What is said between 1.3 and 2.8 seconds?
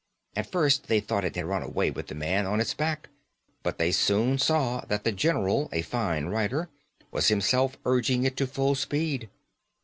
had run away with the man on its